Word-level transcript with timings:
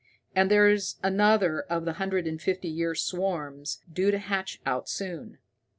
And 0.35 0.49
there's 0.49 0.97
another 1.03 1.59
of 1.61 1.85
the 1.85 1.93
hundred 2.01 2.25
and 2.25 2.41
fifty 2.41 2.67
year 2.69 2.95
swarms 2.95 3.83
due 3.93 4.09
to 4.09 4.17
hatch 4.17 4.59
out 4.65 4.89
soon. 4.89 5.37